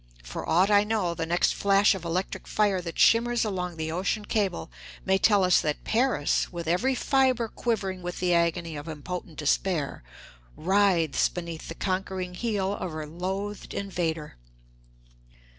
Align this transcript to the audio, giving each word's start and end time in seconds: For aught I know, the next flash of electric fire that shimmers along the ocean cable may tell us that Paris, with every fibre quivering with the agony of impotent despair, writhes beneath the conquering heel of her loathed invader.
For 0.23 0.49
aught 0.49 0.71
I 0.71 0.83
know, 0.83 1.13
the 1.13 1.27
next 1.27 1.53
flash 1.53 1.93
of 1.93 2.03
electric 2.03 2.47
fire 2.47 2.81
that 2.81 2.97
shimmers 2.97 3.45
along 3.45 3.77
the 3.77 3.91
ocean 3.91 4.25
cable 4.25 4.71
may 5.05 5.19
tell 5.19 5.43
us 5.43 5.61
that 5.61 5.83
Paris, 5.83 6.51
with 6.51 6.67
every 6.67 6.95
fibre 6.95 7.47
quivering 7.47 8.01
with 8.01 8.19
the 8.19 8.33
agony 8.33 8.75
of 8.75 8.89
impotent 8.89 9.37
despair, 9.37 10.01
writhes 10.57 11.29
beneath 11.29 11.67
the 11.67 11.75
conquering 11.75 12.33
heel 12.33 12.73
of 12.73 12.91
her 12.93 13.05
loathed 13.05 13.75
invader. 13.75 14.37